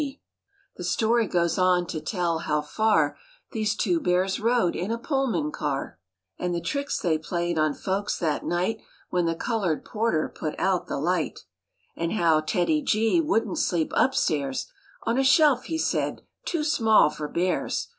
12 0.01 0.09
MORE 0.09 0.15
ABOUT 0.15 0.23
THE 0.25 0.33
ROOSEVELT 0.33 0.71
BEARS 0.71 0.77
The 0.77 0.91
story 0.91 1.27
goes 1.45 1.57
on 1.59 1.85
to 1.87 2.01
tell 2.01 2.37
how 2.39 2.61
far 2.63 3.17
These 3.51 3.75
two 3.75 3.99
bears 3.99 4.39
rode 4.39 4.75
in 4.75 4.89
a 4.89 4.97
Pullman 4.97 5.51
car, 5.51 5.99
And 6.39 6.55
the 6.55 6.59
tricks 6.59 6.97
they 6.97 7.19
played 7.19 7.59
on 7.59 7.75
folks 7.75 8.17
that 8.17 8.43
night 8.43 8.81
When 9.11 9.27
the 9.27 9.35
colored 9.35 9.85
porter 9.85 10.27
put 10.33 10.59
out 10.59 10.87
the 10.87 10.97
light; 10.97 11.41
And 11.95 12.13
how 12.13 12.41
TEDDY 12.41 12.81
G 12.81 13.21
wouldn't 13.21 13.59
sleep 13.59 13.91
upstairs" 13.95 14.71
On 15.03 15.19
a 15.19 15.23
shelf," 15.23 15.65
he 15.65 15.77
said," 15.77 16.23
too 16.45 16.63
small 16.63 17.11
for 17.11 17.27
bears." 17.27 17.89